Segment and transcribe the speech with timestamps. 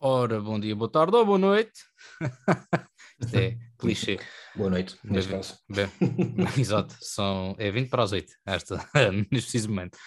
[0.00, 1.72] Ora, bom dia, boa tarde ou boa noite.
[3.20, 4.18] Isto é clichê.
[4.54, 5.58] Boa noite, neste Bem- caso.
[5.68, 5.88] Bem,
[6.58, 8.76] exato, são, é 20 para as 8, esta,
[9.12, 9.98] neste preciso momento.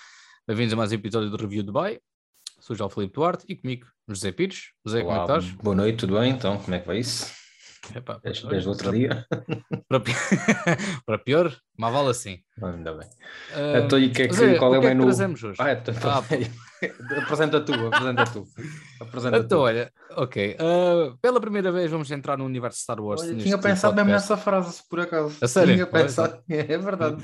[0.47, 1.99] Bem-vindos a mais um episódio do Review Dubai.
[2.61, 4.69] Sou o João Felipe Duarte e comigo José Pires.
[4.85, 5.55] José, como é que Olá, estás?
[5.61, 6.31] boa noite, tudo bem?
[6.31, 7.33] Então, como é que vai isso?
[7.95, 9.25] Epá, desde, desde outro dia.
[9.87, 10.13] Para, para,
[11.05, 12.39] para pior, mal vale assim.
[12.61, 13.07] Ainda bem.
[13.55, 15.03] Uh, então, e que é que, seja, qual é o, é que menu?
[15.09, 15.55] É hoje?
[15.57, 16.23] Ah, então, ah,
[17.23, 18.47] apresenta tu, apresenta tu.
[18.99, 19.63] Apresenta então, tu.
[19.63, 20.57] olha, ok.
[20.59, 23.21] Uh, pela primeira vez vamos entrar no universo Star Wars.
[23.21, 25.37] Olha, tinha tipo pensado mesmo nessa frase, por acaso.
[25.41, 25.73] A sério?
[25.73, 27.23] Tinha pensado, é verdade.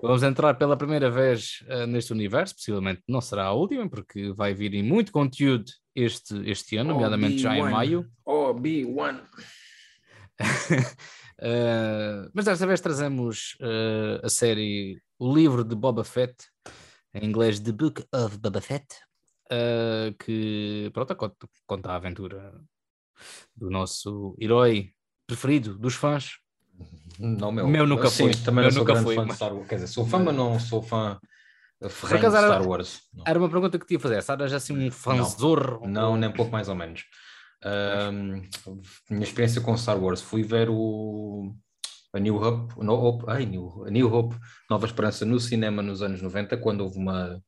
[0.00, 4.54] Vamos entrar pela primeira vez uh, neste universo, possivelmente não será a última, porque vai
[4.54, 8.06] vir em muito conteúdo este, este ano, oh, nomeadamente já em maio.
[8.24, 9.20] Oh, B1
[10.40, 16.36] uh, mas desta vez trazemos uh, a série O Livro de Boba Fett,
[17.14, 18.86] em inglês The Book of Boba Fett,
[19.52, 22.60] uh, que pronto, conta, conta a aventura
[23.54, 24.92] do nosso herói
[25.26, 26.38] preferido dos fãs.
[27.18, 28.30] Não, meu, meu nunca foi.
[28.32, 29.28] Também meu não nunca sou fã mas...
[29.28, 29.68] de Star Wars.
[29.68, 31.18] Quer dizer, sou fã, mas não sou fã
[31.88, 33.02] ferrenho de Star Wars.
[33.12, 33.24] Não.
[33.26, 34.22] Era uma pergunta que tinha fazer.
[34.22, 35.86] Saras assim um fãzorro?
[35.86, 37.04] Não, não, nem pouco mais ou menos.
[37.64, 38.42] Ahm,
[39.10, 41.52] minha experiência com Star Wars fui ver o
[42.12, 44.36] a New Hope, no, Hope ai, New, a New Hope,
[44.70, 47.42] Nova Esperança no cinema nos anos 90, quando houve uma,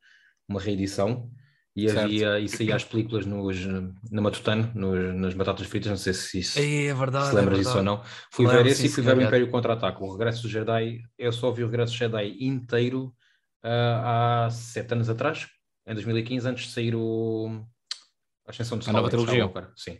[0.48, 1.30] uma reedição
[1.74, 2.04] e Certo.
[2.04, 3.64] havia e saía as películas nos,
[4.10, 7.28] na Matutano, nos, nas batatas fritas, não sei se isso É, é verdade.
[7.28, 8.02] se lembras é disso ou não.
[8.32, 9.22] Fui Lembro, ver esse sim, e fui ver o.
[9.22, 11.00] Império Contra-Ataque, o Regresso do Jedi.
[11.16, 13.14] Eu só vi o Regresso do Jedi inteiro
[13.62, 15.46] ah, há sete anos atrás,
[15.86, 17.64] em 2015, antes de sair o
[18.50, 19.50] a Ascensão de A nova trilogia.
[19.76, 19.98] Sim.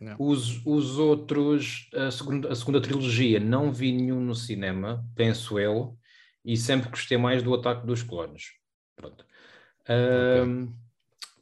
[0.00, 0.16] Não.
[0.18, 5.96] Os, os outros, a segunda, a segunda trilogia, não vi nenhum no cinema, penso eu,
[6.44, 8.52] e sempre gostei mais do Ataque dos Clones.
[8.96, 9.26] Pronto.
[9.88, 10.68] Ahm,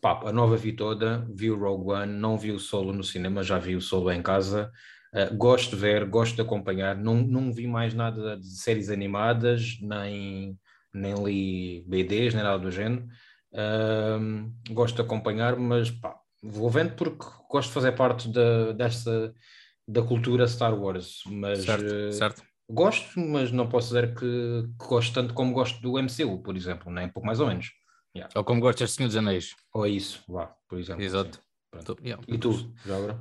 [0.00, 3.42] pá, a nova vi toda, vi o Rogue One, não vi o Solo no cinema,
[3.42, 4.72] já vi o Solo em casa.
[5.12, 6.96] Uh, gosto de ver, gosto de acompanhar.
[6.96, 10.58] Não, não vi mais nada de séries animadas, nem,
[10.92, 13.06] nem li BDs, nem nada do género.
[13.54, 19.34] Ahm, gosto de acompanhar, mas pá, vou vendo porque gosto de fazer parte da, desta,
[19.86, 21.22] da cultura Star Wars.
[21.26, 22.42] Mas Certo, eh, certo.
[22.68, 26.92] gosto, mas não posso dizer que, que gosto tanto como gosto do MCU, por exemplo,
[26.92, 27.70] nem pouco mais ou menos.
[28.34, 29.54] Ou como gostas de Senhor dos Anéis.
[29.72, 31.02] Ou é isso, vá, por exemplo.
[31.02, 31.40] Exato.
[32.02, 32.22] yeah.
[32.26, 33.20] E tu, já agora?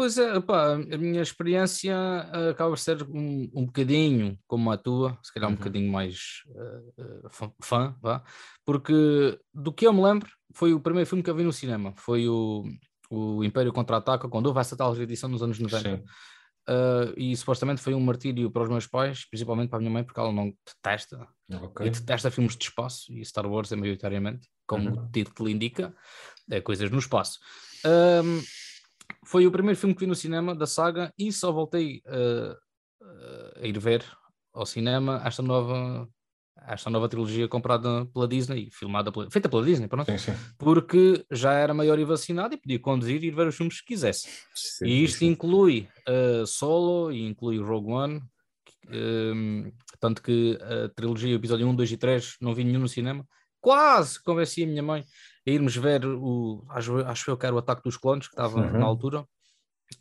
[0.00, 4.78] Pois é, pá, a minha experiência eh, acaba por ser um, um bocadinho como a
[4.78, 5.58] tua, se calhar um Uhum.
[5.58, 8.24] bocadinho mais eh, fã- fã, vá,
[8.64, 11.92] porque do que eu me lembro, foi o primeiro filme que eu vi no cinema,
[11.98, 12.64] foi o,
[13.10, 15.98] o Império Contra-Ataca, quando houve essa tal reedição nos anos 90.
[15.98, 16.02] Sim.
[16.66, 20.02] Uh, e supostamente foi um martírio para os meus pais, principalmente para a minha mãe,
[20.02, 21.86] porque ela não detesta, Ok.
[21.86, 25.04] e detesta filmes de espaço, e Star Wars é maioritariamente, como Uhum.
[25.04, 25.94] o título indica,
[26.50, 27.38] é coisas no espaço.
[27.84, 28.40] Um,
[29.24, 32.52] foi o primeiro filme que vi no cinema da saga e só voltei uh,
[33.04, 34.04] uh, a ir ver
[34.52, 36.08] ao cinema esta nova,
[36.66, 40.32] esta nova trilogia comprada pela Disney, filmada pela, feita pela Disney, pronto, Sim, sim.
[40.58, 43.88] porque já era maior e vacinado e podia conduzir e ir ver os filmes que
[43.88, 44.28] quisesse.
[44.54, 48.22] Sim, E isto inclui uh, Solo e inclui Rogue One,
[48.88, 49.70] um,
[50.00, 53.26] tanto que a trilogia, episódio 1, 2 e 3, não vi nenhum no cinema.
[53.60, 55.04] Quase convenci a minha mãe
[55.50, 58.60] a irmos ver o, acho, acho eu que era o Ataque dos Clones, que estava
[58.60, 58.78] Uhum.
[58.78, 59.26] na altura.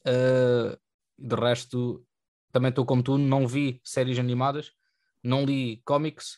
[0.05, 0.77] Uh,
[1.17, 2.05] de resto,
[2.51, 4.71] também estou como tu, não vi séries animadas,
[5.23, 6.37] não li cómics.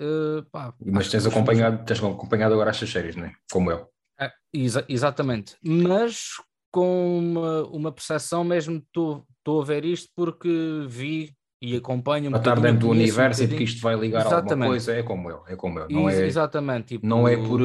[0.00, 3.32] Uh, pá, Mas tens acompanhado, tens acompanhado agora estas séries, não é?
[3.50, 3.88] Como eu.
[4.18, 6.32] é, exa- exatamente, mas
[6.72, 12.38] com uma, uma percepção mesmo, estou a ver isto porque vi e acompanho um a
[12.38, 14.68] estar dentro do conheço um universo e de que isto vai ligar a alguma Exatamente.
[14.70, 15.88] coisa, é como eu, é como eu.
[15.90, 17.60] Não Ex- é, Exatamente, tipo, não é por.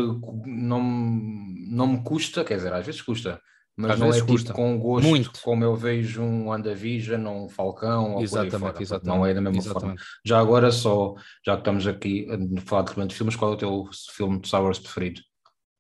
[0.46, 3.40] Não, não me custa, quer dizer, às vezes custa,
[3.78, 4.48] mas Às não é custa.
[4.48, 5.32] tipo com gosto, Muito.
[5.42, 8.82] como eu vejo um WandaVision, um Falcão, ou Exatamente, fora.
[8.84, 9.18] exatamente.
[9.18, 9.72] Não é da mesma forma.
[9.80, 10.04] exatamente.
[10.26, 13.58] Já agora, só, já que estamos aqui a falar de grandes filmes, qual é o
[13.58, 15.22] teu filme de Star Wars preferido?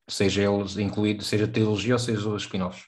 [0.09, 2.84] Seja eles incluído, seja trilogia ou seja os spin-offs.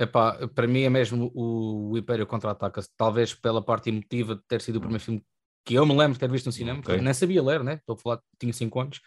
[0.00, 4.60] Epá, para mim é mesmo o, o Império Contra-Ataca, talvez pela parte emotiva de ter
[4.62, 5.22] sido o primeiro filme
[5.64, 6.84] que eu me lembro de ter visto no cinema, Ok.
[6.94, 7.74] porque nem sabia ler, né?
[7.74, 9.00] Estou a falar, tinha 5 anos.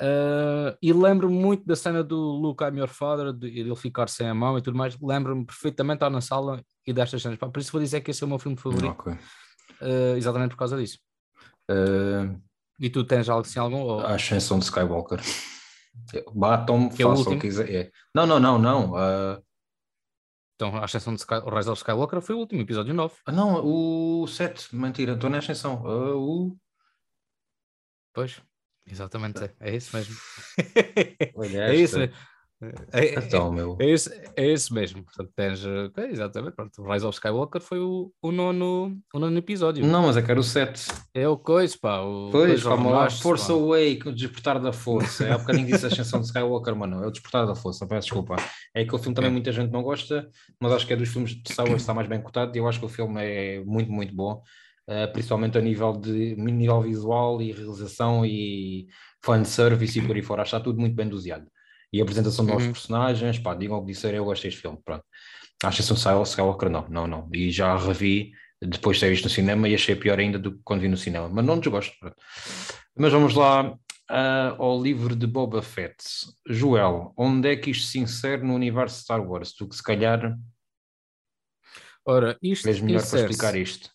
[0.00, 4.08] Ah, e lembro-me muito da cena do Luke, I'm your father, de de ele ficar
[4.08, 4.98] sem a mão e tudo mais.
[5.00, 7.38] Lembro-me perfeitamente de estar na sala e destas cenas.
[7.38, 9.12] Pá, por isso vou dizer que esse é o meu filme favorito, Ok.
[9.80, 10.98] ah, exatamente por causa disso.
[11.70, 12.38] Uh,
[12.80, 13.80] E tu tens algo assim, algum?
[13.80, 15.20] Ou- a ascensão de Skywalker.
[16.34, 17.70] Batam-me, Que é o façam que quiser.
[17.74, 17.90] É.
[18.14, 18.92] Não, não, não, não.
[18.92, 19.42] Uh,
[20.56, 23.14] Então, a ascensão de Sky, Rise of Skywalker foi o último, episódio 9.
[23.26, 25.82] ah, não, o 7, mentira, estou na ascensão.
[25.84, 26.56] Uh, o...
[28.14, 28.40] Pois,
[28.86, 30.16] exatamente, é, é isso mesmo.
[31.34, 31.98] Olha é isso esta.
[31.98, 32.35] mesmo.
[32.90, 33.76] É, é, então, meu.
[33.78, 35.04] É, esse, é esse mesmo.
[35.04, 36.54] Portanto, tens, é, exatamente.
[36.54, 39.84] Pronto, o Rise of Skywalker foi o, o, nono, o nono episódio.
[39.84, 40.86] Não, mas é que era o 7.
[41.12, 42.00] É o coisa, pá.
[42.00, 43.10] O pois, calma lá.
[43.10, 43.58] Força pá.
[43.58, 45.26] Awake, o Despertar da Força.
[45.26, 47.04] É há bocadinho disse a Ascensão de Skywalker, mano.
[47.04, 48.36] É o Despertar da Força, peço desculpa.
[48.74, 51.52] É aquele filme também muita gente não gosta, mas acho que é dos filmes de
[51.52, 54.14] Star Wars está mais bem cotado e eu acho que o filme é muito, muito
[54.14, 54.42] bom.
[54.88, 58.86] Uh, principalmente a nível de nível visual e realização e
[59.22, 60.42] fanservice e por aí fora.
[60.42, 61.46] Está tudo muito bem doseado
[61.92, 62.72] e a apresentação de novos uhum.
[62.72, 65.04] personagens, pá, digam o que disserem, eu gostei deste filme, pronto.
[65.64, 67.28] Acho que um Skywalker não, não, não.
[67.32, 70.60] E já revi depois de ter visto no cinema e achei pior ainda do que
[70.64, 71.94] quando vi no cinema, mas não desgosto.
[71.98, 72.16] Pronto.
[72.98, 75.96] Mas vamos lá uh, ao livro de Boba Fett.
[76.48, 79.52] Joel, onde é que isto se insere no universo Star Wars?
[79.54, 80.36] Tu que se calhar
[82.08, 83.90] Ora, isto és melhor para explicar isto.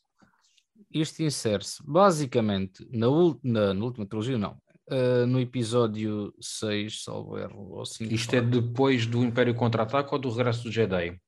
[0.94, 3.08] Isto insere-se basicamente na,
[3.42, 8.14] na, na, última trilogia, não, uh, no episódio 6, salvo erro, ou 5.
[8.14, 11.20] Isto é depois do Império Contra-Ataque ou do Regresso do Jedi?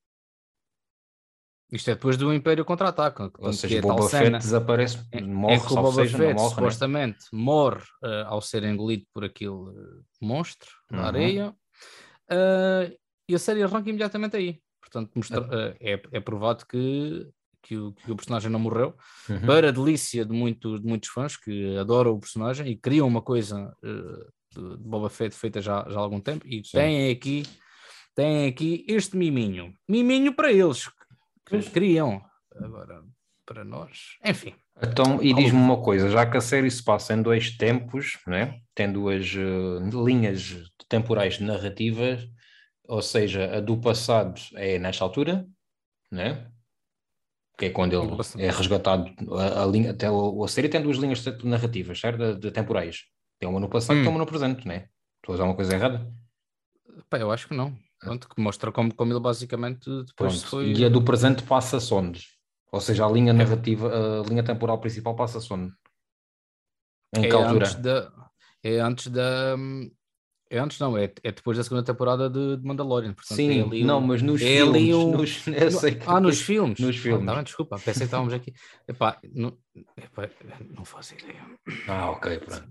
[1.71, 3.29] Isto é depois do Império Contra-Ataque.
[3.39, 6.49] Ou seja, é Boba Fett desaparece, morre, é que o Boba seja, Fett morre, né?
[6.49, 7.39] supostamente né?
[7.39, 11.05] morre uh, ao ser engolido por aquele uh, monstro na uhum.
[11.05, 11.55] areia.
[13.27, 14.61] e a série arranca imediatamente aí.
[14.79, 17.27] Portanto, mostra, é, é provado que
[17.63, 18.95] que o, que o personagem não morreu,
[19.29, 19.41] uhum.
[19.41, 23.21] para a delícia de, muito, de muitos fãs que adoram o personagem e criam uma
[23.21, 26.77] coisa uh, de, Boba Fett feita já, já há algum tempo e Sim.
[26.77, 27.43] têm aqui,
[28.13, 29.73] têm aqui este miminho.
[29.87, 30.93] Miminho para eles, que
[31.49, 31.69] pois.
[31.69, 32.21] criam.
[32.55, 33.01] Agora,
[33.45, 34.53] para nós, enfim.
[34.81, 38.59] Então, e diz-me uma coisa, já que a série se passa em dois tempos, né?
[38.75, 40.55] tem duas uh, linhas
[40.89, 42.27] temporais narrativas,
[42.87, 45.47] ou seja, a do passado é nesta altura,
[46.11, 46.51] né?
[47.57, 49.11] Que é quando ele é resgatado.
[49.37, 52.17] A, a, linha, até a, a série tem duas linhas narrativas, certo?
[52.17, 53.03] De, de temporais.
[53.39, 54.03] Tem uma no passado e hum.
[54.03, 54.89] tem uma no presente, não é?
[55.17, 56.11] Estou a usar uma coisa errada?
[57.09, 57.77] Pá, eu acho que não.
[57.99, 60.47] Pronto, que mostra como, como ele basicamente depois Pronto.
[60.47, 60.73] foi.
[60.73, 62.27] E a do presente passa-se onde?
[62.71, 63.33] Ou seja, a linha é.
[63.33, 65.71] narrativa, a linha temporal principal passa-se onde?
[67.15, 67.67] Em é que altura?
[67.67, 68.11] Antes da,
[68.63, 69.55] é antes da,
[70.53, 73.13] é antes não, é, é depois da segunda temporada de, de Mandalorian.
[73.13, 74.93] Portanto, Sim, é não, mas nos é filmes.
[74.93, 75.11] Um...
[75.11, 75.99] Nos, que...
[76.05, 76.79] Ah, nos filmes?
[76.79, 77.27] Nos filmes.
[77.27, 78.53] Ah, tá, desculpa, pensei que estávamos aqui.
[78.87, 79.57] Epá, não,
[79.97, 80.29] epá,
[80.75, 81.43] não faço ideia.
[81.87, 82.69] Ah, ok, pronto.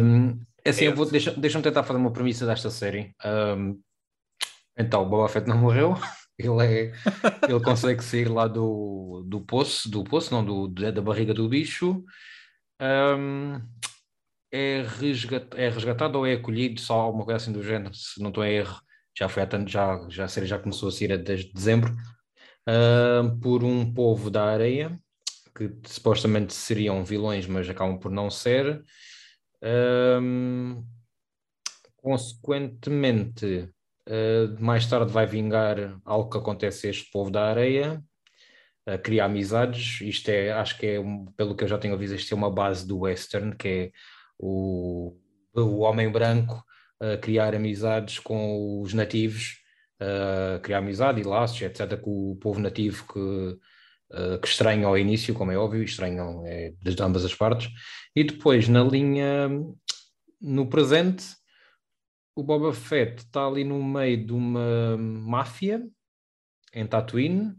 [0.00, 0.92] Um, é assim, é.
[0.92, 3.12] deixa-me deixa tentar fazer uma premissa desta série.
[3.24, 3.80] Um,
[4.78, 5.94] então, o Boba Fett não morreu.
[6.36, 6.92] Ele, é,
[7.48, 12.02] ele consegue sair lá do, do poço, do poço, não, do, da barriga do bicho.
[12.82, 13.60] Um,
[14.54, 18.28] é, resgat, é resgatado ou é acolhido, só alguma coisa assim do género, se não
[18.28, 18.80] estou a erro,
[19.18, 21.92] já foi há tanto, já, já a série já começou a sair desde dezembro,
[22.68, 24.96] uh, por um povo da areia,
[25.56, 28.82] que supostamente seriam vilões, mas acabam por não ser.
[29.62, 30.84] Uh,
[31.96, 33.68] consequentemente,
[34.08, 38.00] uh, mais tarde vai vingar algo que acontece a este povo da areia,
[38.86, 40.00] a criar amizades.
[40.00, 40.98] Isto é, acho que é,
[41.36, 43.92] pelo que eu já tenho ouvido, isto é uma base do western, que é
[44.38, 45.16] o,
[45.54, 46.64] o homem branco
[47.00, 49.58] a criar amizades com os nativos,
[50.62, 53.58] criar amizade e laços, etc., com o povo nativo que,
[54.40, 57.70] que estranham ao início, como é óbvio, estranham é, de ambas as partes.
[58.14, 59.50] E depois, na linha,
[60.40, 61.24] no presente,
[62.36, 65.82] o Boba Fett está ali no meio de uma máfia
[66.72, 67.54] em Tatooine.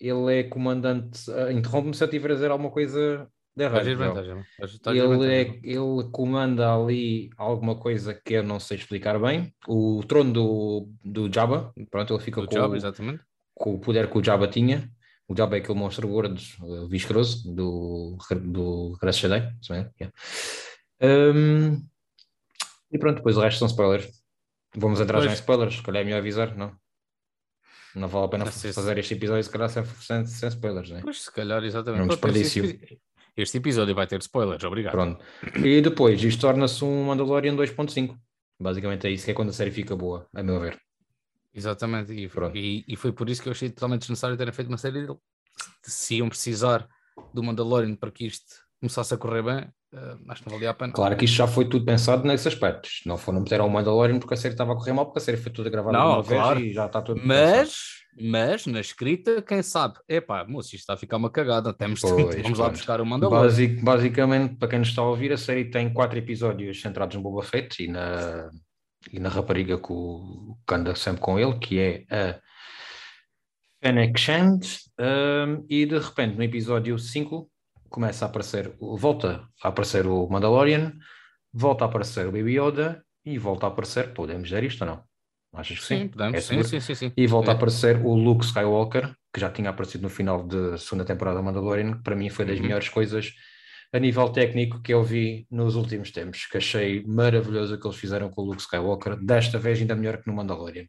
[0.00, 1.30] Ele é comandante.
[1.52, 3.30] Interrompe-me se eu estiver a dizer alguma coisa
[3.64, 4.44] rádio.
[4.86, 9.54] Ele, é, ele comanda ali alguma coisa que eu não sei explicar bem.
[9.66, 13.22] O trono do, do Jabba, pronto, ele fica do com, Jabba, exatamente.
[13.54, 14.90] com o poder que o Jabba tinha.
[15.26, 19.52] O Jabba é aquele monstro gordo, uh, viscoso, do, do Crash Jedi.
[19.68, 20.12] Yeah.
[21.02, 21.82] Um,
[22.92, 24.08] e pronto, depois o resto são spoilers.
[24.76, 25.24] Vamos entrar pois.
[25.24, 26.76] já em spoilers, se calhar é melhor avisar, não?
[27.94, 31.00] Não vale a pena fazer este episódio, se calhar sem, sem, sem spoilers, né?
[31.02, 32.00] Pois, se calhar, exatamente.
[32.00, 32.62] Não desperdício.
[33.36, 34.92] Este episódio vai ter spoilers, obrigado.
[34.92, 35.24] Pronto.
[35.62, 38.16] E depois, isto torna-se um Mandalorian 2.5.
[38.58, 40.80] Basicamente é isso que é quando a série fica boa, a meu ver.
[41.54, 44.78] Exatamente, e, e, e, foi por isso que eu achei totalmente desnecessário terem feito uma
[44.78, 45.14] série de,
[45.82, 46.88] se iam precisar
[47.32, 49.64] do Mandalorian para que isto começasse a correr bem,
[49.94, 50.92] uh, acho que não valia a pena.
[50.92, 53.00] Claro que isto já foi tudo pensado nesses aspectos.
[53.04, 55.36] Não foram meter ao Mandalorian porque a série estava a correr mal, porque a série
[55.36, 56.58] foi toda gravada não, uma claro.
[56.58, 58.06] vez e já está tudo Mas pensado.
[58.18, 59.96] Mas na escrita, quem sabe?
[60.08, 61.72] Epá, moço, isto está a ficar uma cagada.
[61.74, 62.58] Temos pois, vamos pronto.
[62.58, 63.42] lá buscar o Mandalorian.
[63.42, 67.22] Basic, basicamente, para quem nos está a ouvir, a série tem quatro episódios centrados no
[67.22, 68.48] Boba Fett e na,
[69.12, 72.40] e na rapariga que, o, que anda sempre com ele, que é a
[73.82, 74.60] Fennec Shand.
[74.98, 77.50] Um, e de repente, no episódio 5,
[77.88, 80.92] começa a aparecer, volta a aparecer o Mandalorian,
[81.52, 85.04] volta a aparecer o Baby Yoda e volta a aparecer, podemos dizer isto ou não?
[85.54, 85.98] Achas que sim?
[86.02, 86.08] sim?
[86.08, 86.36] podemos.
[86.36, 87.12] É sim, sim, sim, sim.
[87.16, 87.56] E volta a É.
[87.56, 91.94] aparecer o Luke Skywalker, que já tinha aparecido no final da segunda temporada do Mandalorian,
[91.96, 92.64] que para mim foi das Uhum.
[92.64, 93.32] melhores coisas
[93.92, 97.96] a nível técnico que eu vi nos últimos tempos, que achei maravilhoso o que eles
[97.96, 100.86] fizeram com o Luke Skywalker, desta vez ainda melhor que no Mandalorian.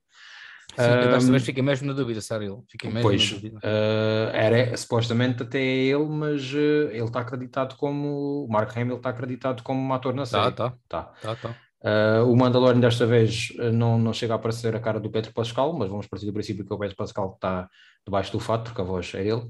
[0.76, 2.64] Sim, desta vez fiquei mesmo na dúvida, sério.
[2.70, 3.64] Fiquei mesmo Pois, na dúvida.
[3.64, 9.10] eh, era supostamente até ele, mas eh, ele está acreditado como, o Mark Hamill está
[9.10, 10.56] acreditado como um ator na Tá, série.
[10.56, 11.14] tá, Tá.
[11.22, 11.62] tá, tá.
[11.84, 15.32] Uh, o Mandalorian desta vez uh, não, não chega a aparecer a cara do Pedro
[15.32, 17.70] Pascal, mas vamos partir do princípio que o Pedro Pascal está
[18.06, 19.42] debaixo do fato, porque a voz é dele,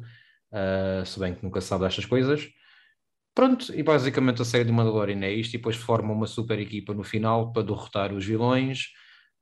[0.51, 2.47] uh, se bem que nunca se sabe destas coisas.
[3.33, 6.93] Pronto, e basicamente a série do Mandalorian é isto, e depois forma uma super equipa
[6.93, 8.87] no final para derrotar os vilões,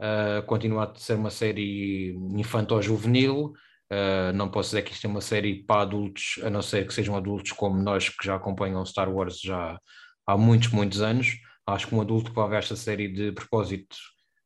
[0.01, 3.53] uh, continua a ser uma série infanto-juvenil,
[3.91, 6.93] uh, não posso dizer que isto é uma série para adultos, a não ser que
[6.93, 9.77] sejam adultos como nós que já acompanham Star Wars já
[10.27, 11.37] há muitos, muitos anos.
[11.67, 13.95] Acho que um adulto que vai ver esta série de propósito,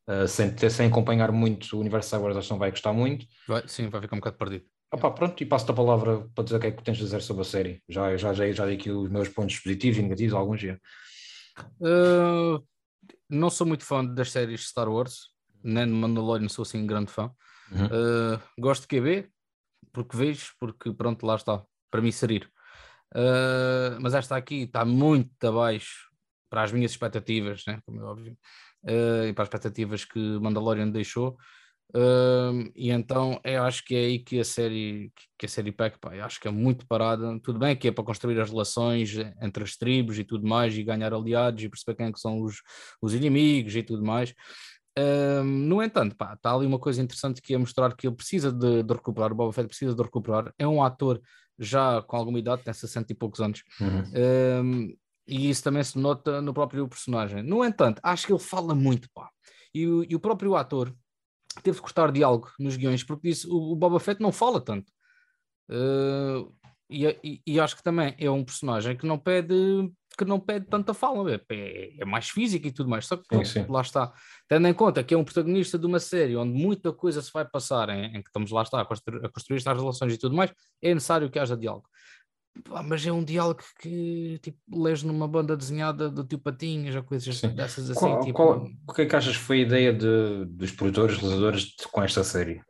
[0.09, 3.25] uh, sem, sem acompanhar muito o universo Star Wars, acho que não vai gostar muito.
[3.47, 4.65] Vai, sim, vai ficar um bocado perdido.
[4.91, 7.21] Opa, pronto, e passo-te a palavra para dizer o que é que tens a dizer
[7.21, 7.83] sobre a série.
[7.87, 10.79] Já, já, já, já dei aqui os meus pontos positivos e negativos, alguns já.
[11.79, 12.63] Uh,
[13.29, 15.27] não sou muito fã das séries Star Wars,
[15.63, 17.31] nem de Mandalorian sou assim grande fã.
[17.71, 17.85] Uhum.
[17.85, 19.29] Uh, gosto de QB,
[19.91, 22.49] porque vejo, porque pronto, lá está, para mim sair.
[23.15, 26.09] Uh, mas esta aqui está muito abaixo
[26.49, 28.37] para as minhas expectativas, né, como é óbvio,
[28.83, 31.37] uh, e para as expectativas que Mandalorian deixou.
[31.95, 35.97] Uh, e então eu acho que é aí que a série que a série peca,
[35.99, 37.39] pá, eu acho que é muito parada.
[37.41, 40.83] Tudo bem que é para construir as relações entre as tribos e tudo mais, e
[40.83, 42.61] ganhar aliados e perceber quem é que são os,
[43.01, 44.35] os inimigos e tudo mais.
[44.99, 48.51] Um, no entanto, pá, está ali uma coisa interessante que é mostrar que ele precisa
[48.51, 50.53] de, de recuperar, o Boba Fett precisa de recuperar.
[50.57, 51.21] É um ator
[51.57, 54.63] já com alguma idade, tem 60 e poucos anos, Uhum.
[54.65, 57.43] um, e isso também se nota no próprio personagem.
[57.43, 59.29] No entanto, acho que ele fala muito, pá.
[59.73, 60.93] E o, e o próprio ator
[61.61, 64.91] teve de cortar diálogo nos guiões, porque disse o, o Boba Fett não fala tanto.
[65.69, 66.51] Uh,
[66.89, 69.53] e, e- e acho que também é um personagem que não pede
[70.17, 73.05] que não pede tanta fala, é, é- é mais física e tudo mais.
[73.07, 73.65] Só que Sim, sim.
[73.69, 74.11] lá está,
[74.49, 77.45] tendo em conta que é um protagonista de uma série onde muita coisa se vai
[77.45, 80.35] passar, em, em que estamos lá está a construir, a construir estas relações e tudo
[80.35, 81.87] mais, é necessário que haja diálogo.
[82.85, 87.37] Mas é um diálogo que tipo, lês numa banda desenhada do tio Patinhas ou coisas
[87.37, 87.49] Sim.
[87.55, 87.99] dessas assim.
[88.01, 91.15] Qual, tipo, qual- o que é que achas que foi a ideia de, dos produtores,
[91.17, 92.61] realizadores de- com esta série?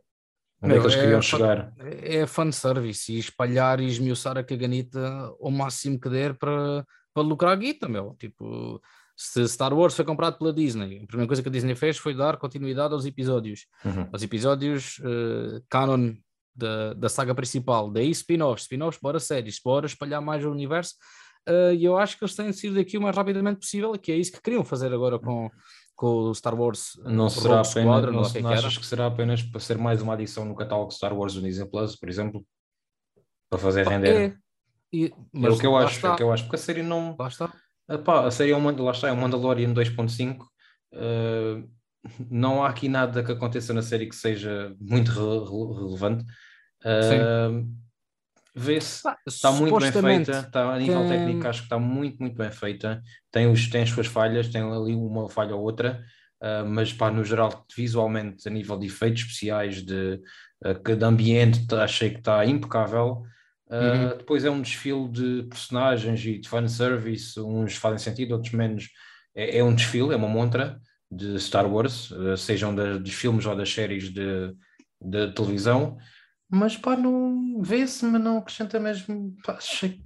[0.62, 1.72] Onde é Meu, que eles é queriam fa- chegar?
[1.78, 5.00] é fanservice e espalhar e esmiuçar a caganita
[5.40, 8.14] ao máximo que der para, para lucrar guita, meu.
[8.18, 8.80] Tipo,
[9.16, 12.14] se Star Wars foi comprado pela Disney, a primeira coisa que a Disney fez foi
[12.14, 13.66] dar continuidade aos episódios.
[13.84, 14.08] Uhum.
[14.12, 16.14] Aos episódios eh, canon
[16.54, 20.94] da, da saga principal, daí spin-offs, spin-offs para séries, para espalhar mais o universo.
[21.46, 24.12] Eh, E eu acho que eles têm de sair daqui o mais rapidamente possível, que
[24.12, 25.50] é isso que queriam fazer agora com,
[26.00, 26.98] com o Star Wars.
[27.04, 29.42] Não será apenas, Squadron, não, ou o que é não que achas que será apenas
[29.42, 32.42] para ser mais uma adição no catálogo Star Wars do Disney Plus, por exemplo?
[33.50, 34.16] Para fazer Pá, render?
[34.32, 34.36] É,
[34.90, 36.58] e- É mas o que eu acho, é está, o que eu acho, porque a
[36.58, 37.14] série não.
[37.18, 37.52] lá está.
[37.86, 40.46] Epá, a série é um, lá está, é um Mandalorian 2.5.
[40.94, 41.62] eh,
[42.30, 46.24] não há aqui nada que aconteça na série que seja muito re- re- relevante.
[46.82, 47.62] Eh,
[48.54, 52.36] Vê-se, está muito bem feita, está, a nível que- técnico acho que está muito, muito
[52.36, 53.02] bem feita.
[53.30, 56.02] Tem, os, tem as suas falhas, tem ali uma falha ou outra,
[56.42, 60.20] eh, mas pá, no geral, visualmente, a nível de efeitos especiais, de,
[60.84, 63.22] que de ambiente, tá- achei que está impecável.
[63.68, 64.08] Uh, Uhum.
[64.18, 68.88] Depois é um desfile de personagens e de fanservice, uns fazem sentido, outros menos.
[69.32, 73.46] É, é um desfile, é uma montra de Star Wars, uh, sejam da- dos filmes
[73.46, 74.52] ou das séries de,
[75.00, 75.96] de televisão,
[76.50, 79.36] mas pá, não vê-se, mas não acrescenta mesmo.
[79.44, 80.00] Pá, achei...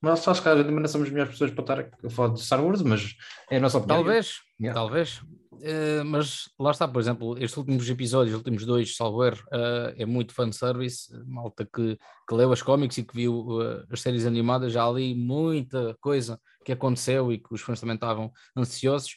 [0.00, 2.42] Mas só se calhar também não somos as melhores pessoas para estar a falar de
[2.42, 3.14] Star Wars, mas
[3.50, 4.04] é a nossa opinião.
[4.04, 4.78] Talvez, Yeah.
[4.78, 5.22] talvez.
[5.62, 9.94] Eh, mas lá está, por exemplo, estes últimos episódios, os últimos dois, salvo erro, eh,
[9.98, 11.08] é muito fanservice.
[11.26, 15.14] Malta que, que leu as cómics e que viu eh, as séries animadas, já ali
[15.14, 19.16] muita coisa que aconteceu e que os fãs também estavam ansiosos.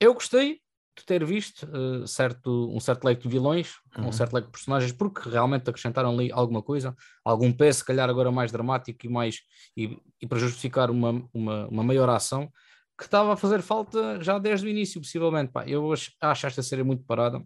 [0.00, 0.60] Eu gostei
[0.96, 4.08] de ter visto eh, certo, um certo leque de vilões, Uhum.
[4.08, 6.94] um certo leque de personagens, porque realmente acrescentaram ali alguma coisa,
[7.24, 9.40] algum peso, se calhar agora mais dramático e mais
[9.76, 12.50] e, e para justificar uma, uma, uma maior ação
[12.96, 15.50] que estava a fazer falta já desde o início, possivelmente.
[15.50, 17.38] Pá, eu acho, acho esta série muito parada.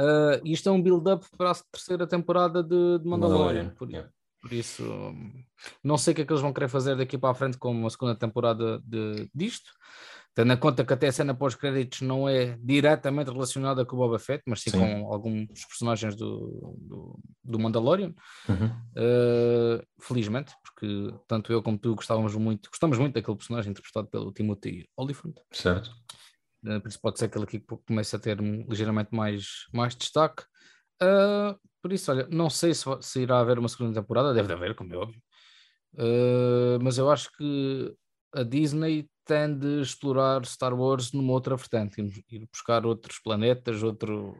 [0.00, 3.64] Uh, isto é um build-up para a terceira temporada de, de Mandalorian.
[3.64, 4.10] Mandalorian, Por, yeah.
[4.40, 5.44] por isso, hum,
[5.84, 7.70] não sei o que é que eles vão querer fazer daqui para a frente com
[7.70, 9.70] uma segunda temporada de, disto.
[10.34, 14.18] Tendo em conta que até a cena pós-créditos não é diretamente relacionada com o Boba
[14.18, 14.78] Fett, mas sim, Sim.
[14.78, 18.14] com alguns personagens do, do, do Mandalorian.
[18.48, 18.66] Uhum.
[18.96, 24.32] Uh, felizmente, porque tanto eu como tu gostávamos muito, gostamos muito daquele personagem interpretado pelo
[24.32, 25.34] Timothy Olyphant.
[25.50, 25.90] Certo.
[26.64, 30.44] Uh, por isso pode ser que ele aqui comece a ter ligeiramente mais, mais destaque.
[31.02, 34.76] Uh, por isso, olha, não sei se, se, irá haver uma segunda temporada, deve haver,
[34.76, 35.20] como é óbvio.
[35.94, 37.96] Uh, mas eu acho que
[38.32, 42.00] a Disney tende a explorar Star Wars numa outra vertente,
[42.30, 44.36] ir buscar outros planetas, outro,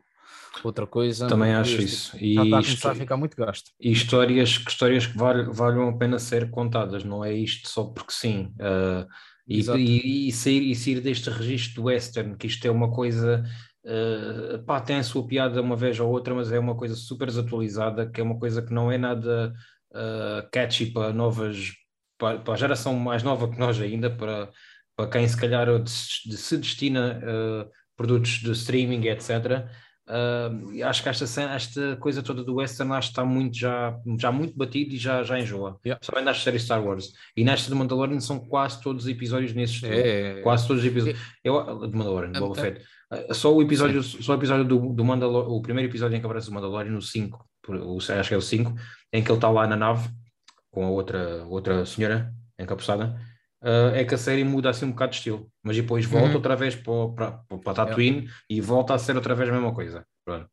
[0.62, 1.26] outra coisa.
[1.26, 2.16] Também acho isso.
[2.16, 3.70] E já está a começar a ficar muito gasto.
[3.80, 8.12] E histórias, histórias que valham, valham a pena ser contadas, não é isto só porque
[8.12, 8.52] sim.
[8.56, 9.06] Uh,
[9.46, 13.44] e, e, e, sair, e sair deste registro do western, que isto é uma coisa.
[13.84, 17.26] Uh, pá, tem a sua piada uma vez ou outra, mas é uma coisa super
[17.26, 19.52] desatualizada, que é uma coisa que não é nada
[19.90, 21.72] uh, catchy para novas,
[22.16, 24.50] para, para, a geração mais nova que nós ainda, para,
[25.00, 29.66] para quem se calhar se destina uh, produtos de streaming, etc.
[30.06, 34.32] Uh, acho que esta, esta coisa toda do Western acho que está muito já, já
[34.32, 35.78] muito batido e já, já enjoa.
[35.86, 36.00] Yeah.
[36.02, 37.12] Só nas séries Star Wars.
[37.36, 39.82] E nesta de Mandalorian são quase todos os episódios nesses.
[39.84, 41.18] É, quase todos os episódios.
[41.18, 41.48] É.
[41.48, 42.86] Eu, de Mandalorian, Boba é, Fett.
[43.10, 46.26] Uh, só o episódio, só o episódio do, do Mandalorian, o primeiro episódio em que
[46.26, 47.48] aparece o Mandalorian, no 5,
[48.18, 48.74] acho que é o 5,
[49.12, 50.08] em que ele está lá na nave
[50.70, 53.29] com a outra, outra senhora encapuçada
[53.62, 56.34] uh, é que a série muda assim um bocado de estilo, mas depois volta uhum.
[56.34, 58.34] outra vez para, para, para Tatooine yeah.
[58.48, 60.06] e volta a ser outra vez a mesma coisa.
[60.24, 60.48] Pronto.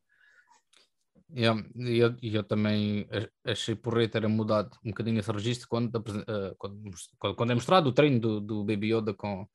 [1.30, 3.06] Yeah, eu, eu, também
[3.44, 6.90] achei porreiro ter mudado um bocadinho esse registro quando, uh, quando,
[7.36, 9.46] quando, é mostrado o treino do, do Baby Yoda com,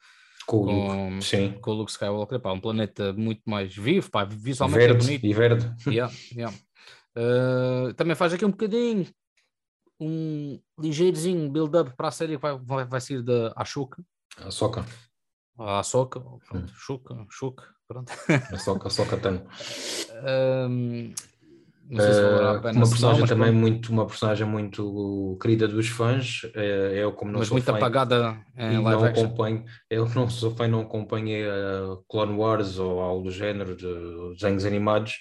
[0.45, 1.53] com, com, Sim.
[1.59, 5.07] com o Luke Skywalker, pá, um planeta muito mais vivo, pá, visualmente é verde, é
[5.07, 5.25] bonito.
[5.25, 5.75] E verde.
[5.87, 6.55] Yeah, yeah.
[7.17, 9.07] Uh, também faz aqui um bocadinho
[10.03, 14.03] um ligeirozinho build-up para a série que vai, vai, vai sair da Ashoka.
[14.37, 14.85] A Soca.
[15.57, 16.67] A Soca, pronto, hum.
[16.75, 18.11] Shuka, Shuka, pronto.
[18.51, 19.41] A Soca, a Soca tem.
[20.25, 21.13] um,
[21.91, 27.39] uh, uma personagem também muito uma personagem muito querida dos fãs é, eu como não
[27.39, 29.25] mas sou muito fã, apagada em live não action.
[29.25, 33.85] acompanho eu não sou fã não acompanhei a Clone Wars ou algo do género de
[34.35, 35.17] desenhos animados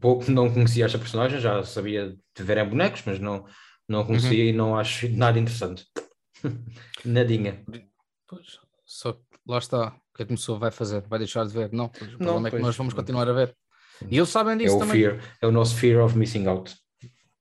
[0.00, 3.44] pouco não conhecia esta personagem, já sabia de ver em bonecos, mas não,
[3.88, 4.50] não conhecia uhum.
[4.50, 5.86] e não acho nada interessante.
[7.04, 7.64] Nadinha.
[8.26, 9.88] Pois, só que lá está.
[9.88, 11.02] O que é que pessoa vai fazer?
[11.02, 11.72] Vai deixar de ver?
[11.72, 13.56] Não, o problema não, é que nós vamos continuar a ver.
[14.10, 14.96] E eles sabem disso é também.
[14.96, 16.74] Fear, é o nosso fear of missing out.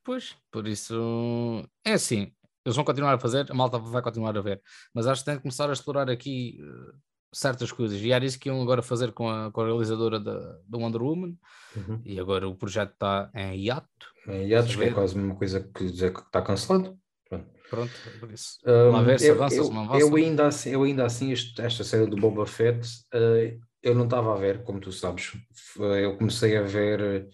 [0.04, 2.32] Pois, por isso é assim.
[2.66, 4.62] Eles vão continuar a fazer, a malta vai continuar a ver.
[4.94, 6.98] Mas acho que tem que começar a explorar aqui uh,
[7.32, 8.02] certas coisas.
[8.02, 11.02] E era isso que iam agora fazer com a, com a realizadora da, do Wonder
[11.02, 11.36] Woman.
[11.76, 12.02] Uhum.
[12.06, 13.88] E agora o projeto está em hiato.
[14.28, 16.98] Em hiato, que é quase a mesma coisa que dizer que está cancelado.
[17.30, 18.58] Pronto, Pronto por isso.
[18.66, 20.00] Um, ver se avança, eu, se não avança.
[20.00, 24.06] Eu ainda assim, eu ainda assim este, esta série do Boba Fett, uh, eu não
[24.06, 25.34] estava a ver, como tu sabes.
[25.78, 27.30] Eu comecei a ver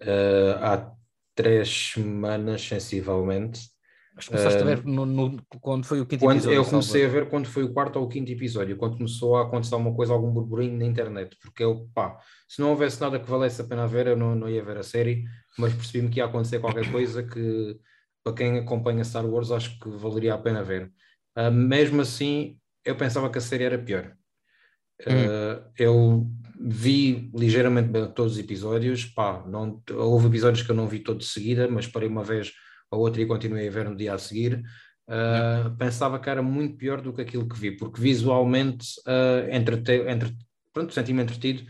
[0.00, 0.92] uh, há
[1.34, 3.73] três semanas, sensivelmente.
[4.14, 6.56] Mas começaste uh, a ver no, no, quando foi o quinto quando episódio?
[6.56, 9.42] Eu comecei a ver quando foi o quarto ou o quinto episódio, quando começou a
[9.42, 13.28] acontecer alguma coisa, algum burburinho na internet, porque eu, pá, se não houvesse nada que
[13.28, 15.24] valesse a pena ver, eu não, não ia ver a série,
[15.58, 17.76] mas percebi-me que ia acontecer qualquer coisa que,
[18.22, 20.92] para quem acompanha Star Wars, acho que valeria a pena ver.
[21.36, 24.14] Uh, mesmo assim, eu pensava que a série era pior.
[25.00, 31.00] Uh, eu vi ligeiramente todos os episódios, pá, não, houve episódios que eu não vi
[31.00, 32.52] todos de seguida, mas parei uma vez
[32.94, 34.62] a outra e continuei a ver no dia a seguir.
[35.06, 39.92] Uh, pensava que era muito pior do que aquilo que vi, porque visualmente uh, entrete,
[40.08, 40.34] entre,
[40.72, 41.62] pronto, senti-me entretido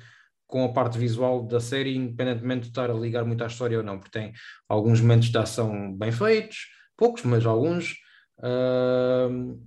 [0.46, 3.82] com a parte visual da série, independentemente de estar a ligar muito à história ou
[3.82, 4.32] não, porque tem
[4.68, 7.96] alguns momentos de ação bem feitos, poucos, mas alguns.
[8.38, 9.60] Uh,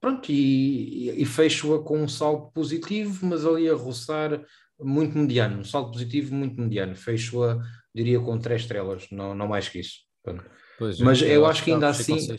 [0.00, 4.44] pronto, e, e fecho-a com um salto positivo, mas ali a roçar
[4.78, 6.94] muito mediano, um salto positivo muito mediano.
[6.94, 7.58] Fecho-a,
[7.94, 10.00] diria, com três estrelas, não, não mais que isso.
[10.22, 10.44] Pronto.
[10.78, 12.36] Pois Mas eu, eu acho que ainda assim,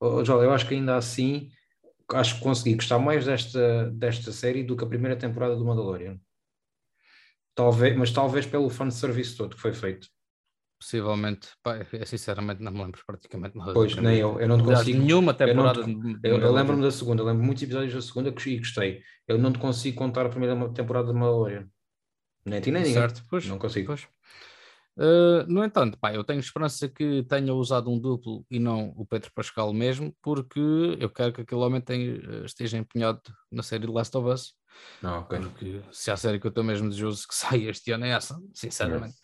[0.00, 1.50] oh, Joel, eu acho que ainda assim,
[2.12, 6.18] acho que consegui gostar mais desta, desta série do que a primeira temporada do Mandalorian.
[7.54, 10.08] Talvez, mas talvez pelo fanservice todo que foi feito.
[10.78, 13.72] Possivelmente, pá, eu, sinceramente não me lembro praticamente nada.
[13.72, 14.98] Pois, nem eu, eu não te consigo.
[14.98, 15.80] Nenhuma temporada.
[15.80, 19.00] Eu, eu, eu lembro-me da segunda, lembro muitos episódios da segunda que gostei.
[19.26, 21.66] Eu não te consigo contar a primeira temporada do Mandalorian.
[22.44, 22.94] Nem ti nem ninguém.
[22.94, 23.46] Certo, pois.
[23.46, 23.86] Não consigo.
[23.86, 24.06] Pois.
[24.98, 29.04] Uh, no entanto, pá, eu tenho esperança que tenha usado um duplo e não o
[29.04, 30.58] Pedro Pascal mesmo, porque
[30.98, 33.20] eu quero que aquele homem tenha, eh, esteja empenhado
[33.52, 34.54] na série Last of Us.
[35.02, 35.38] Não, okay.
[35.38, 38.40] Porque se há série que eu estou mesmo desejoso que saia este ano é essa,
[38.54, 39.16] sinceramente.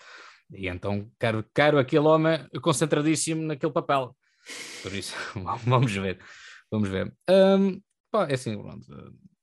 [0.50, 4.14] E então quero, quero aquele homem concentradíssimo naquele papel.
[4.82, 5.14] Por isso,
[5.64, 6.20] vamos ver.
[6.70, 7.14] Vamos ver.
[7.30, 7.80] Um,
[8.10, 8.62] pá, é assim,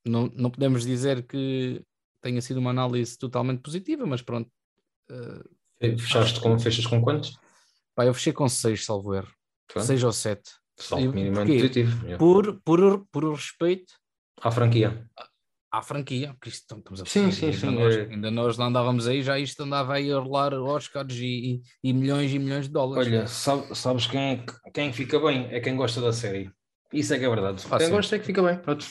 [0.04, 1.84] não, não podemos dizer que
[2.20, 4.48] tenha sido uma análise totalmente positiva, mas pronto.
[5.10, 7.38] Uh, Fechaste com, fechas com quantos?
[7.94, 9.32] Pá, eu fechei com 6, salvo erro.
[9.76, 10.42] 6 ou 7.
[10.78, 11.84] Salto minimamente.
[12.18, 13.94] Por, por, por respeito
[14.40, 15.06] à franquia.
[15.70, 18.00] à franquia, que isto estamos a sim, sim, sim, ainda, nós, é...
[18.02, 21.92] ainda nós não andávamos aí, já isto andava aí a rolar Oscars e, e, e
[21.92, 23.06] milhões e milhões de dólares.
[23.06, 25.46] Olha, sabe, sabes quem, é, quem fica bem?
[25.50, 26.50] É quem gosta da série.
[26.92, 27.62] Isso é que é verdade.
[27.70, 27.92] Ah, quem sim.
[27.92, 28.58] gosta é que fica bem.
[28.58, 28.84] Pronto.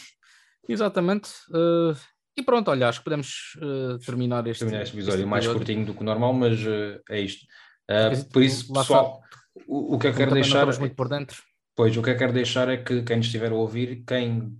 [0.67, 1.29] Exatamente.
[1.49, 1.97] Uh,
[2.37, 5.85] e pronto, olha, acho que podemos uh, terminar este, terminar este episódio este mais curtinho
[5.85, 7.45] do que o normal, mas uh, é isto.
[8.31, 9.21] por isso, pessoal,
[9.67, 10.65] o, o, que eu quero deixar.
[10.79, 11.41] Muito por dentro.
[11.75, 14.57] Pois, o que eu quero deixar é que quem estiver a ouvir, quem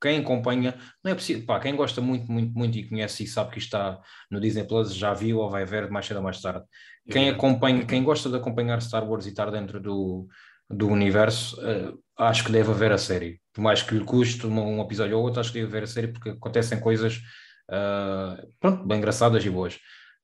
[0.00, 3.50] quem acompanha, não é possível, pá, quem gosta muito, muito, muito e conhece e sabe
[3.50, 6.64] que está no Disney Plus já viu ou vai ver mais cedo ou mais tarde.
[7.10, 10.28] Quem acompanha, quem gosta de acompanhar Star Wars e estar dentro do,
[10.70, 13.40] do universo, uh, acho que deve ver a série.
[13.52, 15.86] Por mais que lhe custe um, um, episódio ou outro, acho que deve ver a
[15.86, 17.22] série porque acontecem coisas
[17.70, 19.78] uh, pronto, bem engraçadas e boas.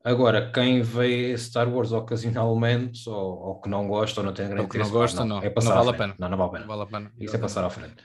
[0.05, 4.65] Agora, quem vê Star Wars ocasionalmente ou, ou que não gosta ou não tem grande
[4.65, 6.15] interesse, não gosta, não, não, é passar não vale a pena.
[6.19, 6.67] Não, não vale a pena.
[6.67, 7.13] Vale a pena.
[7.19, 7.97] Isso é passar à frente.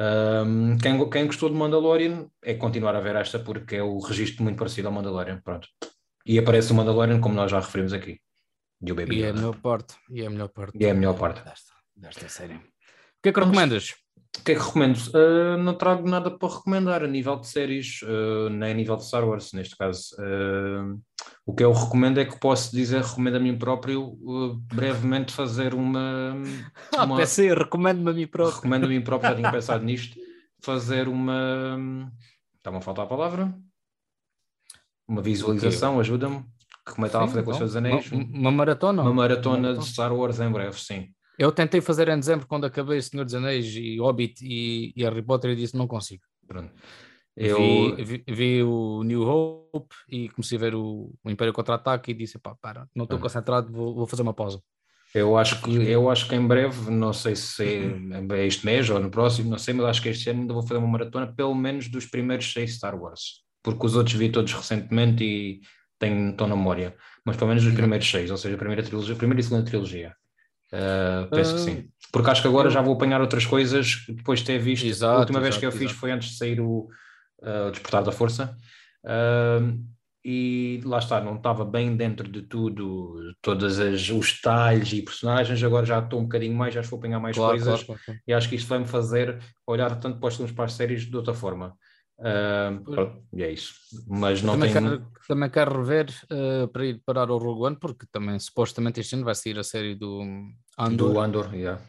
[0.00, 4.42] Um, quem, quem gostou de Mandalorian é continuar a ver esta porque é o registro
[4.42, 5.40] muito parecido ao Mandalorian.
[5.44, 5.68] Pronto.
[6.26, 8.20] E aparece o Mandalorian, como nós já referimos aqui.
[8.80, 9.94] E, o Baby e é a melhor parte.
[10.10, 10.78] E é a melhor parte.
[10.78, 11.44] E é a melhor parte.
[11.44, 12.60] Desta, desta série.
[13.18, 13.94] O que é que recomendas?
[14.38, 14.96] O que é que recomendo?
[15.08, 19.04] Uh, não trago nada para recomendar a nível de séries, uh, nem a nível de
[19.04, 20.14] Star Wars, neste caso.
[20.18, 21.00] Uh,
[21.44, 24.16] o que eu recomendo é que posso dizer, recomendo a mim próprio,
[24.72, 26.34] brevemente fazer uma.
[26.96, 27.16] Ah, uma...
[27.16, 28.56] pensei, recomendo-me a mim próprio.
[28.56, 30.16] Recomendo a mim próprio, já tinha pensado nisto,
[30.62, 32.12] fazer uma.
[32.56, 33.52] Está-me a faltar a palavra?
[35.08, 36.44] Uma visualização, ajuda-me.
[36.84, 38.12] Como é que estava a fazer com os seus anéis?
[38.12, 39.02] Uma, uma maratona?
[39.02, 41.08] Uma maratona de Star Wars em breve, sim.
[41.38, 45.22] Eu tentei fazer em dezembro quando acabei Senhor dos Anéis e Hobbit e, e Harry
[45.22, 46.24] Potter e disse não consigo.
[46.46, 46.72] Pronto.
[47.36, 52.10] Eu vi, vi, vi, o New Hope e comecei a ver o, o Império Contra-Ataque
[52.10, 54.60] e disse, pá, para, não estou concentrado, vou, vou, fazer uma pausa.
[55.14, 57.64] Eu acho, que, eu acho que em breve, não sei se
[58.32, 60.62] é este mês ou no próximo, não sei, mas acho que este ano ainda vou
[60.62, 64.52] fazer uma maratona, pelo menos dos primeiros seis Star Wars, porque os outros vi todos
[64.52, 65.60] recentemente e
[65.96, 69.14] tenho, estou na memória, mas pelo menos os primeiros seis, ou seja, a primeira trilogia,
[69.14, 70.12] a primeira e segunda trilogia.
[70.72, 71.88] Uh, penso uh, que sim.
[72.12, 74.86] Porque acho que agora já vou apanhar outras coisas depois de ter visto.
[74.86, 75.84] Exato, a última exato, vez que eu exato.
[75.84, 76.88] fiz foi antes de sair o
[77.42, 78.56] uh, Despertar da Força.
[80.24, 85.62] E lá está, não estava bem dentro de tudo, todos as, os detalhes e personagens.
[85.62, 87.82] Agora já estou um bocadinho mais, já vou apanhar mais claro, coisas.
[87.84, 90.72] Claro, claro, e acho que isto vai-me fazer olhar tanto para os filmes para as
[90.72, 91.74] séries de outra forma.
[92.18, 93.74] Uh, e é isso.
[94.08, 94.90] Mas não também, tenho...
[94.90, 99.14] quero, também quero rever uh, para ir parar o Rogue One, porque também supostamente este
[99.14, 100.20] ano vai sair a série do
[100.76, 101.12] Andor.
[101.12, 101.80] Do Andor, yeah.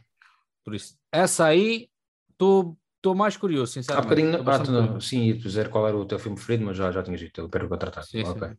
[0.64, 1.90] Por isso, essa aí
[2.32, 4.06] estou mais curioso, sinceramente.
[4.06, 6.78] Há bocadinho, ah, tu não, sim, ia dizer qual era o teu filme preferido, mas
[6.78, 8.04] já, já tinhas dito, eu quero contratar.
[8.04, 8.50] Sim, okay.
[8.50, 8.56] sim.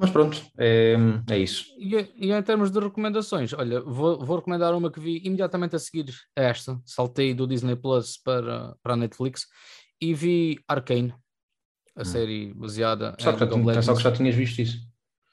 [0.00, 0.96] Mas pronto, é,
[1.28, 1.64] é isso.
[1.76, 5.78] E, e, em termos de recomendações, olha, vou, vou recomendar uma que vi imediatamente a
[5.78, 6.80] seguir a esta.
[6.84, 9.46] Saltei do Disney Plus para, para a Netflix
[10.00, 11.14] e vi Arcane,
[11.94, 12.04] a hum.
[12.04, 13.38] série baseada só que,
[13.74, 14.88] já, só que já tinhas visto isso.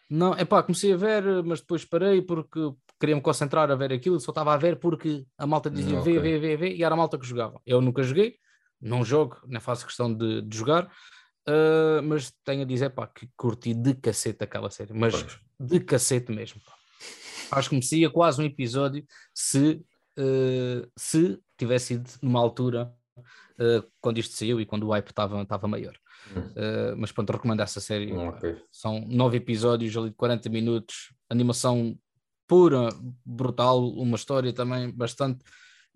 [0.10, 2.60] Não, é pá, comecei a ver, mas depois parei porque
[2.99, 6.13] queria me concentrar a ver aquilo, só estava a ver porque a malta dizia okay.
[6.13, 7.60] vê, vê, vê, vê, e era a malta que jogava.
[7.65, 8.36] Eu nunca joguei,
[8.80, 13.30] não jogo, nem faço questão de, de jogar, uh, mas tenho a dizer pá, que
[13.36, 15.39] curti de cacete aquela série, mas pois.
[15.60, 16.62] de cacete mesmo.
[16.63, 16.73] Pá.
[17.51, 19.82] Acho que merecia quase um episódio se,
[20.19, 25.67] uh, se tivesse sido numa altura uh, quando isto saiu e quando o hype estava
[25.67, 25.95] maior.
[26.36, 28.12] Uh, mas pronto, recomendo essa série.
[28.12, 28.58] Okay.
[28.71, 31.97] São nove episódios ali de 40 minutos, animação
[32.47, 32.89] pura,
[33.25, 35.43] brutal, uma história também bastante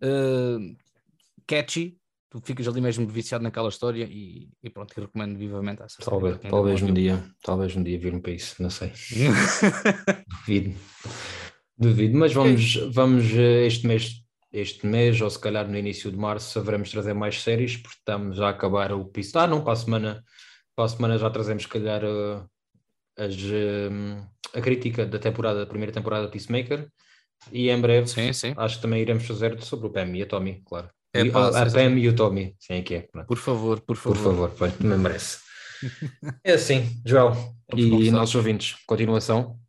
[0.03, 0.77] uh,
[1.47, 1.97] catchy.
[2.29, 6.49] Tu ficas ali mesmo viciado naquela história e, e pronto, recomendo vivamente essa talvez, série.
[6.49, 8.91] Talvez um dia, talvez um dia vir-me para isso, não sei.
[10.45, 10.75] Duvido.
[11.75, 16.51] Duvido, mas vamos, vamos este mês este mês, ou se calhar no início de março,
[16.51, 19.38] saberemos trazer mais séries, porque estamos a acabar o piso.
[19.38, 20.23] Ah, não, para a semana,
[20.75, 22.49] para a semana já trazemos, se calhar, uh,
[23.17, 26.89] as, uh, a crítica da temporada, da primeira temporada de Peacemaker,
[27.51, 28.53] e em breve sim, sim.
[28.57, 30.89] acho que também iremos fazer sobre o Pam e a Tommy, claro.
[31.13, 33.07] É, e, a, a Pam e o Tommy, sim, que é.
[33.27, 34.15] Por favor, por favor.
[34.15, 35.39] Por favor, pois, também merece.
[36.43, 37.33] é assim, Joel
[37.75, 39.59] e nossos ouvintes, continuação.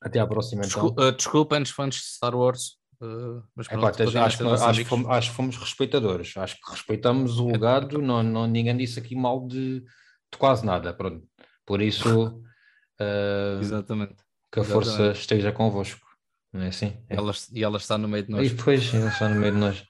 [0.00, 0.70] Até à próxima então.
[0.70, 4.84] Desculpa, uh, desculpem-nos fãs de Star Wars, Uh, mas pronto, é, pá, acho, que, acho,
[4.84, 9.16] fomos, acho que fomos respeitadores, acho que respeitamos o legado, não, não, ninguém disse aqui
[9.16, 11.26] mal de, de quase nada, pronto.
[11.64, 14.16] Por isso, uh, Exatamente.
[14.52, 14.70] que a Exatamente.
[14.70, 16.06] força esteja convosco,
[16.52, 16.94] não é assim?
[17.08, 17.16] É.
[17.16, 18.46] Ela, e ela está no meio de nós.
[18.46, 19.82] E depois, ela está no meio de nós.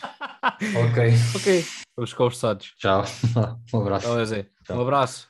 [0.90, 1.12] ok.
[1.34, 2.72] Ok, estamos conversados.
[2.76, 3.02] Tchau.
[3.74, 4.06] Um abraço.
[4.64, 4.76] Tchau.
[4.76, 5.28] Um abraço.